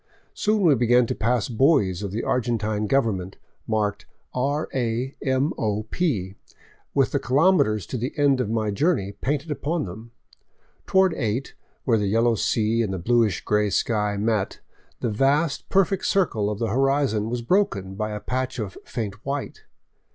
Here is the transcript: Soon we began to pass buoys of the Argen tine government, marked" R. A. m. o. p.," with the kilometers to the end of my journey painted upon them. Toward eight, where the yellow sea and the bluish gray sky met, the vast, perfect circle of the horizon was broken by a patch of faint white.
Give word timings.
Soon 0.33 0.63
we 0.63 0.73
began 0.73 1.05
to 1.05 1.13
pass 1.13 1.47
buoys 1.47 2.01
of 2.01 2.09
the 2.09 2.23
Argen 2.23 2.57
tine 2.59 2.87
government, 2.87 3.37
marked" 3.67 4.07
R. 4.49 4.67
A. 4.73 5.13
m. 5.21 5.53
o. 5.59 5.83
p.," 5.91 6.33
with 6.95 7.11
the 7.11 7.19
kilometers 7.19 7.85
to 7.85 7.99
the 7.99 8.11
end 8.17 8.41
of 8.41 8.49
my 8.49 8.71
journey 8.71 9.11
painted 9.11 9.51
upon 9.51 9.85
them. 9.85 10.09
Toward 10.87 11.13
eight, 11.13 11.53
where 11.83 11.99
the 11.99 12.07
yellow 12.07 12.33
sea 12.33 12.81
and 12.81 12.91
the 12.91 12.97
bluish 12.97 13.41
gray 13.45 13.69
sky 13.69 14.17
met, 14.17 14.59
the 15.01 15.09
vast, 15.11 15.69
perfect 15.69 16.07
circle 16.07 16.49
of 16.49 16.57
the 16.57 16.69
horizon 16.69 17.29
was 17.29 17.43
broken 17.43 17.93
by 17.93 18.09
a 18.09 18.19
patch 18.19 18.57
of 18.57 18.79
faint 18.83 19.23
white. 19.23 19.65